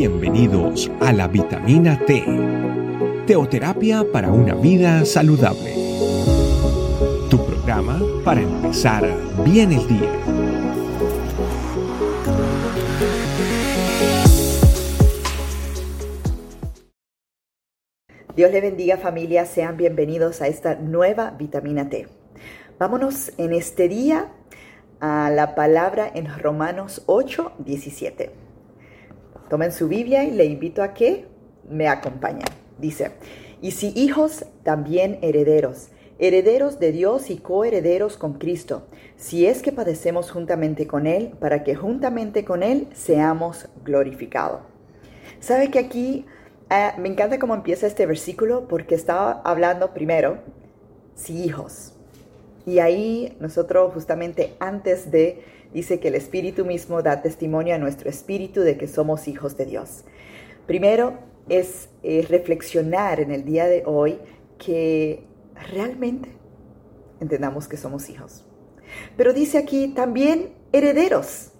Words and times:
Bienvenidos 0.00 0.90
a 1.02 1.12
la 1.12 1.28
vitamina 1.28 2.02
T, 2.06 2.24
teoterapia 3.26 4.02
para 4.10 4.32
una 4.32 4.54
vida 4.54 5.04
saludable. 5.04 5.74
Tu 7.28 7.36
programa 7.44 8.00
para 8.24 8.40
empezar 8.40 9.06
bien 9.44 9.72
el 9.72 9.86
día. 9.86 10.10
Dios 18.34 18.50
le 18.50 18.60
bendiga 18.62 18.96
familia, 18.96 19.44
sean 19.44 19.76
bienvenidos 19.76 20.40
a 20.40 20.46
esta 20.46 20.76
nueva 20.76 21.32
vitamina 21.32 21.90
T. 21.90 22.08
Vámonos 22.78 23.32
en 23.36 23.52
este 23.52 23.86
día 23.86 24.32
a 25.00 25.28
la 25.28 25.54
palabra 25.54 26.10
en 26.14 26.26
Romanos 26.38 27.02
8, 27.04 27.52
17. 27.58 28.49
Tomen 29.50 29.72
su 29.72 29.88
Biblia 29.88 30.22
y 30.22 30.30
le 30.30 30.44
invito 30.44 30.80
a 30.80 30.94
que 30.94 31.26
me 31.68 31.88
acompañen. 31.88 32.46
Dice, 32.78 33.10
y 33.60 33.72
si 33.72 33.92
hijos, 33.96 34.46
también 34.62 35.18
herederos, 35.22 35.88
herederos 36.20 36.78
de 36.78 36.92
Dios 36.92 37.30
y 37.30 37.38
coherederos 37.38 38.16
con 38.16 38.34
Cristo, 38.34 38.86
si 39.16 39.46
es 39.46 39.60
que 39.60 39.72
padecemos 39.72 40.30
juntamente 40.30 40.86
con 40.86 41.08
Él, 41.08 41.32
para 41.40 41.64
que 41.64 41.74
juntamente 41.74 42.44
con 42.44 42.62
Él 42.62 42.86
seamos 42.94 43.68
glorificados. 43.84 44.60
¿Sabe 45.40 45.68
que 45.70 45.80
aquí 45.80 46.26
eh, 46.70 46.92
me 46.98 47.08
encanta 47.08 47.40
cómo 47.40 47.54
empieza 47.54 47.88
este 47.88 48.06
versículo? 48.06 48.68
Porque 48.68 48.94
estaba 48.94 49.42
hablando 49.44 49.92
primero, 49.92 50.38
si 51.16 51.42
hijos. 51.42 51.94
Y 52.66 52.78
ahí 52.78 53.36
nosotros 53.40 53.92
justamente 53.92 54.54
antes 54.60 55.10
de, 55.10 55.42
dice 55.72 56.00
que 56.00 56.08
el 56.08 56.14
Espíritu 56.14 56.64
mismo 56.64 57.02
da 57.02 57.22
testimonio 57.22 57.74
a 57.74 57.78
nuestro 57.78 58.08
espíritu 58.08 58.60
de 58.60 58.76
que 58.76 58.86
somos 58.86 59.28
hijos 59.28 59.56
de 59.56 59.66
Dios. 59.66 60.04
Primero 60.66 61.18
es 61.48 61.88
reflexionar 62.28 63.20
en 63.20 63.30
el 63.30 63.44
día 63.44 63.66
de 63.66 63.82
hoy 63.86 64.18
que 64.58 65.26
realmente 65.72 66.28
entendamos 67.20 67.68
que 67.68 67.76
somos 67.76 68.08
hijos. 68.08 68.44
Pero 69.16 69.32
dice 69.32 69.58
aquí 69.58 69.88
también 69.88 70.54
herederos, 70.72 71.52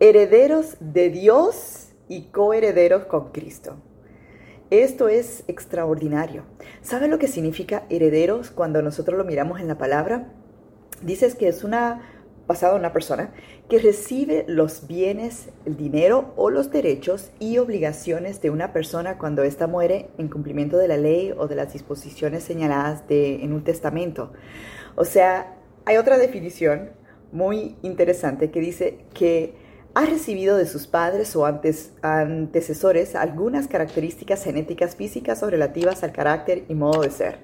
herederos 0.00 0.76
de 0.80 1.10
Dios 1.10 1.88
y 2.08 2.24
coherederos 2.30 3.04
con 3.06 3.30
Cristo. 3.32 3.76
Esto 4.70 5.08
es 5.08 5.44
extraordinario. 5.48 6.44
¿Sabe 6.82 7.08
lo 7.08 7.18
que 7.18 7.28
significa 7.28 7.84
herederos 7.90 8.50
cuando 8.50 8.82
nosotros 8.82 9.18
lo 9.18 9.24
miramos 9.24 9.60
en 9.60 9.68
la 9.68 9.78
palabra? 9.78 10.32
Dices 11.02 11.34
que 11.34 11.48
es 11.48 11.62
una 11.64 12.11
basado 12.46 12.74
en 12.74 12.80
una 12.80 12.92
persona 12.92 13.32
que 13.68 13.78
recibe 13.78 14.44
los 14.48 14.86
bienes, 14.86 15.48
el 15.64 15.76
dinero 15.76 16.32
o 16.36 16.50
los 16.50 16.70
derechos 16.70 17.30
y 17.38 17.58
obligaciones 17.58 18.40
de 18.40 18.50
una 18.50 18.72
persona 18.72 19.18
cuando 19.18 19.42
ésta 19.42 19.66
muere 19.66 20.10
en 20.18 20.28
cumplimiento 20.28 20.76
de 20.78 20.88
la 20.88 20.96
ley 20.96 21.32
o 21.36 21.46
de 21.48 21.54
las 21.54 21.72
disposiciones 21.72 22.42
señaladas 22.42 23.04
en 23.08 23.52
un 23.52 23.64
testamento. 23.64 24.32
O 24.96 25.04
sea, 25.04 25.56
hay 25.84 25.96
otra 25.96 26.18
definición 26.18 26.90
muy 27.32 27.76
interesante 27.82 28.50
que 28.50 28.60
dice 28.60 28.98
que 29.14 29.54
ha 29.94 30.06
recibido 30.06 30.56
de 30.56 30.66
sus 30.66 30.86
padres 30.86 31.34
o 31.36 31.44
antes, 31.46 31.92
antecesores 32.02 33.14
algunas 33.14 33.68
características 33.68 34.42
genéticas 34.44 34.96
físicas 34.96 35.42
o 35.42 35.50
relativas 35.50 36.02
al 36.02 36.12
carácter 36.12 36.64
y 36.68 36.74
modo 36.74 37.02
de 37.02 37.10
ser. 37.10 37.38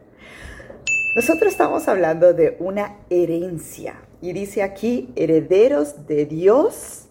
Nosotros 1.15 1.53
estamos 1.53 1.89
hablando 1.89 2.33
de 2.33 2.57
una 2.59 2.99
herencia 3.11 3.97
y 4.21 4.33
dice 4.33 4.63
aquí 4.63 5.11
herederos 5.17 6.07
de 6.07 6.27
Dios 6.27 7.09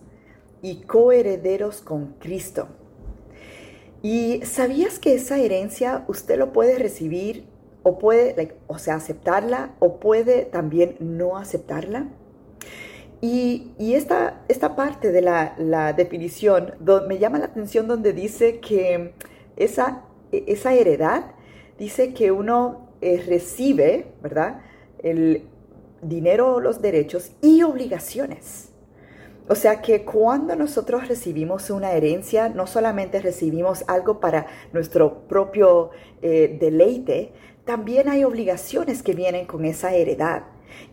y 0.62 0.82
coherederos 0.82 1.82
con 1.82 2.16
Cristo. 2.20 2.68
¿Y 4.02 4.42
sabías 4.46 5.00
que 5.00 5.16
esa 5.16 5.40
herencia 5.40 6.06
usted 6.08 6.38
lo 6.38 6.54
puede 6.54 6.78
recibir 6.78 7.46
o 7.84 7.98
puede, 7.98 8.56
o 8.68 8.78
sea, 8.78 8.96
aceptarla 8.96 9.76
o 9.80 10.00
puede 10.00 10.46
también 10.46 10.98
no 11.00 11.38
aceptarla? 11.38 12.08
Y, 13.20 13.72
esta, 13.80 14.44
esta, 14.48 14.76
parte 14.76 15.12
de 15.12 15.22
la, 15.22 15.94
definición 15.94 16.76
me 17.08 17.18
llama 17.18 17.40
la 17.40 17.46
atención 17.46 17.88
donde 17.88 18.14
dice 18.14 18.60
que 18.60 19.14
esa, 19.56 20.04
esa 20.32 20.74
heredad 20.74 21.32
dice 21.80 22.14
que 22.14 22.32
uno 22.32 22.92
eh, 23.02 23.24
recibe, 23.28 24.14
¿verdad? 24.22 24.62
El 25.00 25.48
dinero, 26.02 26.60
los 26.60 26.82
derechos 26.82 27.32
y 27.42 27.64
obligaciones. 27.64 28.70
O 29.50 29.56
sea 29.56 29.82
que 29.82 30.04
cuando 30.04 30.56
nosotros 30.56 31.08
recibimos 31.08 31.70
una 31.70 31.94
herencia, 31.94 32.50
no 32.50 32.68
solamente 32.68 33.22
recibimos 33.22 33.86
algo 33.88 34.20
para 34.20 34.48
nuestro 34.74 35.28
propio 35.28 35.92
eh, 36.22 36.58
deleite, 36.60 37.32
también 37.64 38.10
hay 38.10 38.26
obligaciones 38.26 39.04
que 39.04 39.14
vienen 39.14 39.46
con 39.46 39.64
esa 39.64 39.94
heredad. 39.94 40.44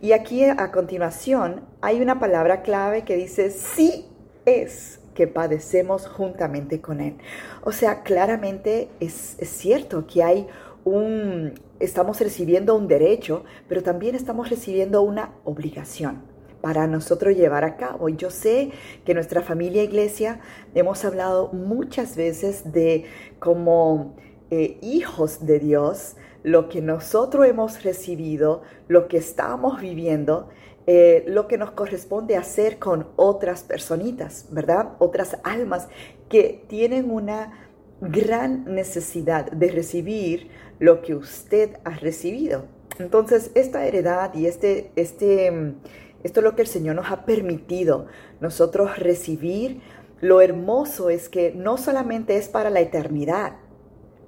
Y 0.00 0.12
aquí 0.12 0.44
a 0.44 0.70
continuación 0.70 1.64
hay 1.80 2.00
una 2.00 2.20
palabra 2.20 2.62
clave 2.62 3.02
que 3.04 3.16
dice 3.16 3.50
sí 3.50 4.06
es 4.44 5.00
que 5.14 5.26
padecemos 5.26 6.06
juntamente 6.06 6.80
con 6.80 7.00
Él. 7.00 7.16
O 7.62 7.72
sea, 7.72 8.02
claramente 8.02 8.88
es, 9.00 9.36
es 9.38 9.48
cierto 9.48 10.06
que 10.06 10.22
hay 10.22 10.46
un, 10.84 11.54
estamos 11.80 12.20
recibiendo 12.20 12.74
un 12.74 12.88
derecho, 12.88 13.44
pero 13.68 13.82
también 13.82 14.14
estamos 14.14 14.50
recibiendo 14.50 15.02
una 15.02 15.34
obligación 15.44 16.22
para 16.60 16.86
nosotros 16.86 17.36
llevar 17.36 17.64
a 17.64 17.76
cabo. 17.76 18.08
Yo 18.08 18.30
sé 18.30 18.70
que 19.04 19.12
nuestra 19.12 19.42
familia 19.42 19.82
iglesia 19.82 20.40
hemos 20.74 21.04
hablado 21.04 21.52
muchas 21.52 22.16
veces 22.16 22.72
de 22.72 23.04
como 23.38 24.16
eh, 24.50 24.78
hijos 24.80 25.44
de 25.44 25.58
Dios, 25.58 26.16
lo 26.42 26.68
que 26.68 26.80
nosotros 26.80 27.46
hemos 27.46 27.82
recibido, 27.82 28.62
lo 28.88 29.08
que 29.08 29.16
estamos 29.16 29.80
viviendo, 29.80 30.48
eh, 30.86 31.24
lo 31.26 31.48
que 31.48 31.56
nos 31.58 31.70
corresponde 31.70 32.36
hacer 32.36 32.78
con 32.78 33.08
otras 33.16 33.62
personitas, 33.62 34.46
¿verdad? 34.50 34.92
Otras 34.98 35.38
almas 35.42 35.88
que 36.28 36.64
tienen 36.68 37.10
una 37.10 37.68
gran 38.00 38.64
necesidad 38.74 39.50
de 39.50 39.70
recibir 39.70 40.48
lo 40.78 41.02
que 41.02 41.14
usted 41.14 41.76
ha 41.84 41.90
recibido. 41.90 42.66
Entonces, 42.98 43.50
esta 43.54 43.86
heredad 43.86 44.34
y 44.34 44.46
este, 44.46 44.90
este, 44.96 45.74
esto 46.22 46.40
es 46.40 46.44
lo 46.44 46.54
que 46.54 46.62
el 46.62 46.68
Señor 46.68 46.96
nos 46.96 47.10
ha 47.10 47.24
permitido 47.24 48.06
nosotros 48.40 48.98
recibir. 48.98 49.80
Lo 50.20 50.40
hermoso 50.40 51.10
es 51.10 51.28
que 51.28 51.52
no 51.54 51.76
solamente 51.76 52.36
es 52.36 52.48
para 52.48 52.70
la 52.70 52.80
eternidad, 52.80 53.56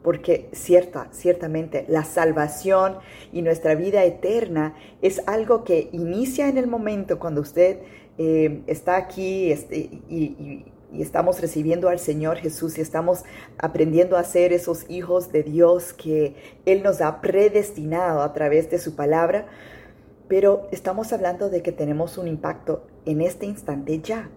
porque 0.02 0.48
cierta, 0.52 1.08
ciertamente 1.10 1.84
la 1.88 2.04
salvación 2.04 2.98
y 3.32 3.42
nuestra 3.42 3.74
vida 3.74 4.04
eterna 4.04 4.76
es 5.02 5.20
algo 5.26 5.64
que 5.64 5.88
inicia 5.90 6.48
en 6.48 6.58
el 6.58 6.68
momento 6.68 7.18
cuando 7.18 7.40
usted 7.40 7.78
eh, 8.16 8.62
está 8.68 8.96
aquí 8.96 9.50
este, 9.50 9.76
y, 9.76 10.64
estamos 10.94 11.40
recibiendo 11.40 11.88
al 11.88 11.98
Señor 11.98 12.36
Jesús 12.36 12.78
y 12.78 12.80
estamos 12.80 13.24
aprendiendo 13.58 14.16
a 14.16 14.24
ser 14.24 14.52
esos 14.52 14.88
hijos 14.88 15.32
de 15.32 15.42
Dios 15.42 15.92
que 15.92 16.36
Él 16.64 16.82
nos 16.82 17.00
ha 17.00 17.20
predestinado 17.20 18.22
a 18.22 18.32
través 18.32 18.70
de 18.70 18.78
su 18.78 18.94
palabra, 18.96 19.46
pero 20.28 20.68
estamos 20.72 21.12
hablando 21.12 21.50
de 21.50 21.62
que 21.62 21.72
tenemos 21.72 22.18
un 22.18 22.28
impacto 22.28 22.86
en 23.04 23.20
este 23.20 23.46
instante 23.46 24.00
ya. 24.00 24.30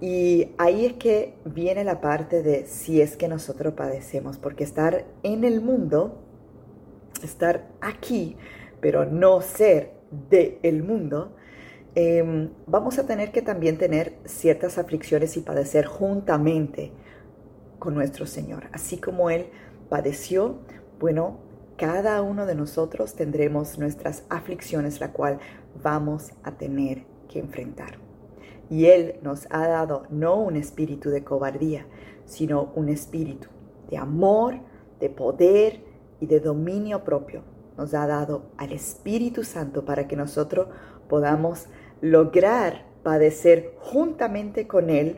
Y 0.00 0.52
ahí 0.56 0.86
es 0.86 0.92
que 0.94 1.34
viene 1.44 1.84
la 1.84 2.00
parte 2.00 2.42
de 2.42 2.66
si 2.66 3.02
es 3.02 3.16
que 3.16 3.28
nosotros 3.28 3.74
padecemos, 3.74 4.38
porque 4.38 4.64
estar 4.64 5.04
en 5.22 5.44
el 5.44 5.60
mundo, 5.60 6.22
estar 7.22 7.68
aquí, 7.80 8.36
pero 8.80 9.04
no 9.04 9.42
ser 9.42 9.92
del 10.30 10.58
el 10.62 10.82
mundo, 10.82 11.36
em, 11.94 12.50
vamos 12.66 12.98
a 12.98 13.06
tener 13.06 13.32
que 13.32 13.42
también 13.42 13.78
tener 13.78 14.18
ciertas 14.24 14.78
aflicciones 14.78 15.36
y 15.36 15.40
padecer 15.40 15.86
juntamente 15.86 16.92
con 17.78 17.94
nuestro 17.94 18.26
Señor. 18.26 18.64
Así 18.72 18.98
como 18.98 19.30
Él 19.30 19.46
padeció, 19.88 20.60
bueno, 20.98 21.38
cada 21.76 22.20
uno 22.22 22.46
de 22.46 22.54
nosotros 22.54 23.14
tendremos 23.14 23.78
nuestras 23.78 24.24
aflicciones, 24.28 25.00
la 25.00 25.12
cual 25.12 25.38
vamos 25.82 26.32
a 26.42 26.52
tener 26.52 27.04
que 27.28 27.38
enfrentar. 27.38 27.98
Y 28.68 28.86
Él 28.86 29.16
nos 29.22 29.46
ha 29.50 29.66
dado 29.66 30.04
no 30.10 30.36
un 30.36 30.56
espíritu 30.56 31.10
de 31.10 31.24
cobardía, 31.24 31.86
sino 32.24 32.72
un 32.76 32.88
espíritu 32.88 33.48
de 33.90 33.96
amor, 33.96 34.60
de 35.00 35.10
poder 35.10 35.82
y 36.20 36.26
de 36.26 36.40
dominio 36.40 37.02
propio. 37.02 37.42
Nos 37.76 37.94
ha 37.94 38.06
dado 38.06 38.50
al 38.56 38.72
Espíritu 38.72 39.42
Santo 39.42 39.84
para 39.84 40.06
que 40.06 40.16
nosotros 40.16 40.68
podamos 41.08 41.66
lograr 42.00 42.86
padecer 43.02 43.74
juntamente 43.78 44.66
con 44.66 44.90
Él, 44.90 45.16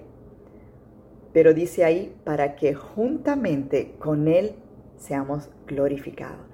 pero 1.32 1.55
dice 1.55 1.84
ahí, 1.84 2.14
para 2.25 2.56
que 2.56 2.75
juntamente 2.75 3.94
con 3.99 4.29
Él 4.29 4.56
seamos 4.96 5.50
glorificados. 5.67 6.46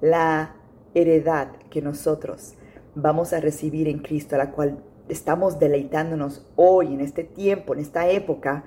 La 0.00 0.56
heredad 0.94 1.56
que 1.70 1.82
nosotros 1.82 2.54
vamos 2.94 3.32
a 3.32 3.40
recibir 3.40 3.88
en 3.88 3.98
Cristo, 3.98 4.34
a 4.34 4.38
la 4.38 4.50
cual 4.50 4.82
estamos 5.08 5.58
deleitándonos 5.58 6.46
hoy, 6.56 6.94
en 6.94 7.00
este 7.00 7.24
tiempo, 7.24 7.74
en 7.74 7.80
esta 7.80 8.08
época, 8.08 8.64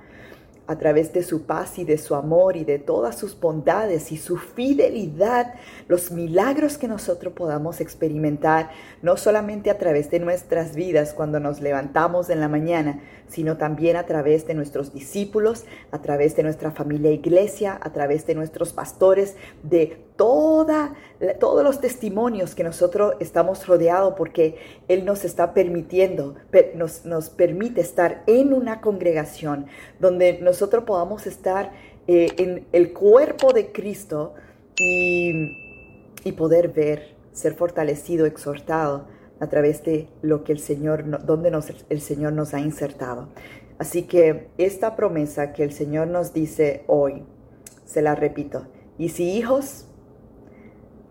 a 0.67 0.77
través 0.77 1.13
de 1.13 1.23
su 1.23 1.43
paz 1.43 1.77
y 1.79 1.83
de 1.83 1.97
su 1.97 2.15
amor 2.15 2.55
y 2.57 2.63
de 2.63 2.79
todas 2.79 3.17
sus 3.17 3.39
bondades 3.39 4.11
y 4.11 4.17
su 4.17 4.37
fidelidad, 4.37 5.55
los 5.87 6.11
milagros 6.11 6.77
que 6.77 6.87
nosotros 6.87 7.33
podamos 7.33 7.81
experimentar, 7.81 8.71
no 9.01 9.17
solamente 9.17 9.69
a 9.69 9.77
través 9.77 10.09
de 10.09 10.19
nuestras 10.19 10.75
vidas 10.75 11.13
cuando 11.13 11.39
nos 11.39 11.61
levantamos 11.61 12.29
en 12.29 12.39
la 12.39 12.47
mañana, 12.47 13.01
sino 13.27 13.57
también 13.57 13.97
a 13.97 14.05
través 14.05 14.45
de 14.47 14.53
nuestros 14.53 14.93
discípulos, 14.93 15.65
a 15.91 16.01
través 16.01 16.35
de 16.35 16.43
nuestra 16.43 16.71
familia 16.71 17.11
iglesia, 17.11 17.77
a 17.81 17.91
través 17.91 18.25
de 18.25 18.35
nuestros 18.35 18.73
pastores, 18.73 19.35
de 19.63 20.04
toda, 20.15 20.95
todos 21.39 21.63
los 21.63 21.81
testimonios 21.81 22.55
que 22.55 22.63
nosotros 22.63 23.15
estamos 23.19 23.67
rodeados 23.67 24.13
porque 24.17 24.57
Él 24.87 25.05
nos 25.05 25.25
está 25.25 25.53
permitiendo, 25.53 26.35
nos, 26.75 27.05
nos 27.05 27.29
permite 27.29 27.81
estar 27.81 28.23
en 28.27 28.53
una 28.53 28.81
congregación 28.81 29.67
donde 29.99 30.39
nosotros 30.41 30.83
podamos 30.85 31.27
estar 31.27 31.71
eh, 32.07 32.27
en 32.37 32.67
el 32.71 32.93
cuerpo 32.93 33.51
de 33.51 33.71
Cristo 33.71 34.33
y, 34.77 35.31
y 36.23 36.31
poder 36.33 36.69
ver, 36.69 37.15
ser 37.31 37.55
fortalecido, 37.55 38.25
exhortado 38.25 39.07
a 39.39 39.47
través 39.47 39.83
de 39.83 40.07
lo 40.21 40.43
que 40.43 40.53
el 40.53 40.59
Señor, 40.59 41.25
donde 41.25 41.51
el 41.89 42.01
Señor 42.01 42.33
nos 42.33 42.53
ha 42.53 42.59
insertado. 42.59 43.29
Así 43.77 44.03
que 44.03 44.47
esta 44.57 44.95
promesa 44.95 45.51
que 45.51 45.63
el 45.63 45.73
Señor 45.73 46.07
nos 46.07 46.33
dice 46.33 46.83
hoy, 46.87 47.23
se 47.85 48.01
la 48.01 48.15
repito, 48.15 48.67
y 48.97 49.09
si 49.09 49.31
hijos, 49.31 49.87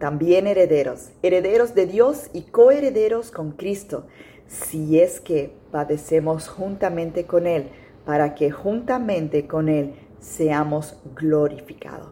también 0.04 0.46
herederos, 0.46 1.12
herederos 1.22 1.74
de 1.74 1.86
Dios 1.86 2.28
y 2.34 2.42
coherederos 2.42 3.30
con 3.30 3.52
Cristo, 3.52 4.06
si 4.46 5.00
es 5.00 5.18
que 5.18 5.56
padecemos 5.70 6.46
juntamente 6.46 7.24
con 7.24 7.46
Él, 7.46 7.70
para 8.04 8.34
que 8.34 8.50
juntamente 8.50 9.46
con 9.46 9.70
Él 9.70 9.94
seamos 10.20 11.00
glorificados. 11.16 12.10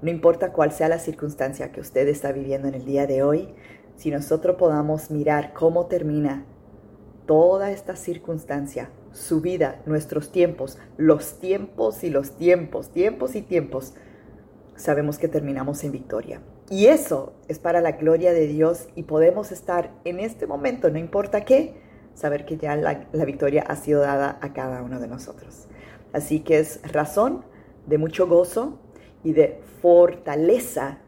No 0.00 0.10
importa 0.10 0.52
cuál 0.52 0.70
sea 0.70 0.88
la 0.88 1.00
circunstancia 1.00 1.72
que 1.72 1.80
usted 1.80 2.06
está 2.06 2.30
viviendo 2.30 2.68
en 2.68 2.74
el 2.74 2.84
día 2.84 3.08
de 3.08 3.24
hoy, 3.24 3.48
si 3.96 4.12
nosotros 4.12 4.54
podamos 4.54 5.10
mirar 5.10 5.54
cómo 5.54 5.86
termina 5.86 6.46
toda 7.26 7.72
esta 7.72 7.96
circunstancia, 7.96 8.90
su 9.10 9.40
vida, 9.40 9.82
nuestros 9.86 10.30
tiempos, 10.30 10.78
los 10.98 11.40
tiempos 11.40 12.04
y 12.04 12.10
los 12.10 12.36
tiempos, 12.36 12.90
tiempos 12.90 13.34
y 13.34 13.42
tiempos, 13.42 13.94
sabemos 14.76 15.18
que 15.18 15.26
terminamos 15.26 15.82
en 15.82 15.90
victoria. 15.90 16.40
Y 16.68 16.86
eso 16.86 17.32
es 17.46 17.58
para 17.58 17.80
la 17.80 17.92
gloria 17.92 18.32
de 18.32 18.48
Dios 18.48 18.88
y 18.96 19.04
podemos 19.04 19.52
estar 19.52 19.92
en 20.04 20.18
este 20.18 20.46
momento, 20.46 20.90
no 20.90 20.98
importa 20.98 21.44
qué, 21.44 21.74
saber 22.14 22.44
que 22.44 22.56
ya 22.56 22.74
la, 22.74 23.06
la 23.12 23.24
victoria 23.24 23.62
ha 23.68 23.76
sido 23.76 24.00
dada 24.00 24.38
a 24.40 24.52
cada 24.52 24.82
uno 24.82 24.98
de 24.98 25.06
nosotros. 25.06 25.68
Así 26.12 26.40
que 26.40 26.58
es 26.58 26.80
razón 26.92 27.44
de 27.86 27.98
mucho 27.98 28.26
gozo 28.26 28.80
y 29.22 29.32
de 29.32 29.60
fortaleza, 29.80 30.98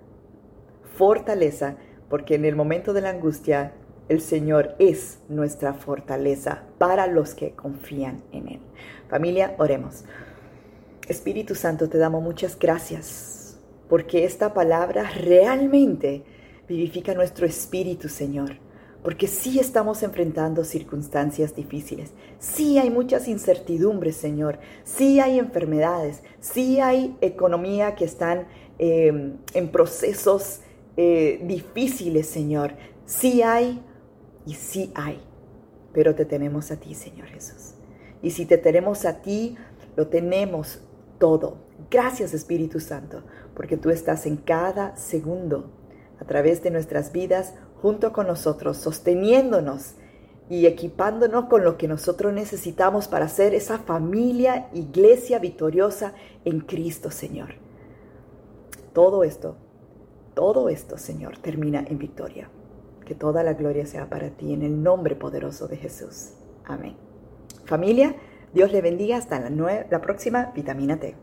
fortaleza 0.94 1.76
porque 2.08 2.36
en 2.36 2.44
el 2.44 2.54
momento 2.54 2.92
de 2.92 3.00
la 3.00 3.10
angustia 3.10 3.72
el 4.08 4.20
Señor 4.20 4.74
es 4.78 5.18
nuestra 5.28 5.74
fortaleza 5.74 6.62
para 6.78 7.06
los 7.06 7.34
que 7.34 7.52
confían 7.52 8.22
en 8.32 8.48
Él. 8.48 8.60
Familia, 9.08 9.54
oremos. 9.58 10.04
Espíritu 11.08 11.54
Santo, 11.54 11.88
te 11.88 11.98
damos 11.98 12.22
muchas 12.22 12.58
gracias 12.58 13.47
porque 13.88 14.24
esta 14.24 14.54
palabra 14.54 15.10
realmente 15.10 16.22
vivifica 16.68 17.14
nuestro 17.14 17.46
espíritu, 17.46 18.08
Señor. 18.08 18.56
Porque 19.02 19.28
sí 19.28 19.58
estamos 19.60 20.02
enfrentando 20.02 20.64
circunstancias 20.64 21.54
difíciles, 21.54 22.12
sí 22.40 22.78
hay 22.78 22.90
muchas 22.90 23.28
incertidumbres, 23.28 24.16
Señor, 24.16 24.58
sí 24.84 25.20
hay 25.20 25.38
enfermedades, 25.38 26.22
sí 26.40 26.80
hay 26.80 27.16
economía 27.20 27.94
que 27.94 28.04
están 28.04 28.48
eh, 28.78 29.34
en 29.54 29.68
procesos 29.68 30.60
eh, 30.96 31.40
difíciles, 31.44 32.26
Señor. 32.26 32.74
Sí 33.06 33.40
hay 33.42 33.80
y 34.44 34.54
sí 34.54 34.90
hay, 34.94 35.20
pero 35.92 36.14
te 36.14 36.24
tenemos 36.24 36.70
a 36.72 36.76
ti, 36.76 36.94
Señor 36.94 37.28
Jesús. 37.28 37.74
Y 38.20 38.32
si 38.32 38.46
te 38.46 38.58
tenemos 38.58 39.04
a 39.04 39.22
ti, 39.22 39.56
lo 39.96 40.08
tenemos 40.08 40.80
todo. 41.18 41.56
Gracias, 41.90 42.34
Espíritu 42.34 42.80
Santo, 42.80 43.22
porque 43.54 43.76
tú 43.76 43.90
estás 43.90 44.26
en 44.26 44.36
cada 44.36 44.96
segundo 44.96 45.70
a 46.20 46.24
través 46.24 46.62
de 46.62 46.70
nuestras 46.70 47.12
vidas 47.12 47.54
junto 47.80 48.12
con 48.12 48.26
nosotros, 48.26 48.76
sosteniéndonos 48.76 49.94
y 50.50 50.66
equipándonos 50.66 51.46
con 51.46 51.62
lo 51.62 51.76
que 51.76 51.88
nosotros 51.88 52.32
necesitamos 52.32 53.08
para 53.08 53.28
ser 53.28 53.54
esa 53.54 53.78
familia, 53.78 54.68
iglesia 54.72 55.38
victoriosa 55.38 56.14
en 56.44 56.60
Cristo, 56.60 57.10
Señor. 57.10 57.54
Todo 58.92 59.22
esto 59.24 59.56
todo 60.38 60.68
esto, 60.68 60.98
Señor, 60.98 61.38
termina 61.38 61.84
en 61.84 61.98
victoria. 61.98 62.48
Que 63.04 63.16
toda 63.16 63.42
la 63.42 63.54
gloria 63.54 63.86
sea 63.86 64.08
para 64.08 64.30
ti 64.30 64.52
en 64.52 64.62
el 64.62 64.84
nombre 64.84 65.16
poderoso 65.16 65.66
de 65.66 65.76
Jesús. 65.76 66.28
Amén. 66.64 66.94
Familia, 67.64 68.14
Dios 68.54 68.72
le 68.72 68.80
bendiga 68.80 69.16
hasta 69.16 69.38
la, 69.38 69.50
la 69.90 70.00
próxima 70.00 70.52
vitamina 70.54 70.98
T. 70.98 71.14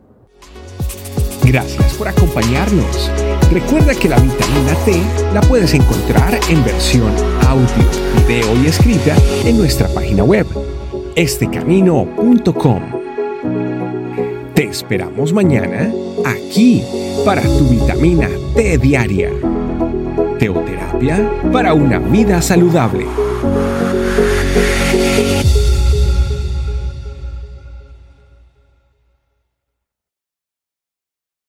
Gracias 1.44 1.94
por 1.94 2.07
acompañarnos. 2.07 3.12
Recuerda 3.51 3.94
que 3.94 4.10
la 4.10 4.18
vitamina 4.18 4.74
T 4.83 5.01
la 5.33 5.42
puedes 5.42 5.74
encontrar 5.74 6.39
en 6.50 6.63
versión 6.63 7.12
audio, 7.48 7.68
video 8.27 8.63
y 8.63 8.68
escrita 8.68 9.16
en 9.45 9.57
nuestra 9.57 9.88
página 9.89 10.24
web, 10.24 10.48
estecamino.com. 11.16 12.81
Te 14.56 14.63
esperamos 14.63 15.33
mañana 15.33 15.92
aquí 16.25 16.83
para 17.24 17.42
tu 17.42 17.68
vitamina 17.69 18.30
T 18.56 18.78
diaria. 18.80 19.30
Teoterapia 20.39 21.30
para 21.51 21.74
una 21.74 22.00
vida 22.00 22.42
saludable. 22.42 23.06